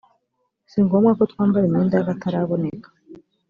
[0.71, 2.89] si ngombwa ko twambara imyenda y akataraboneka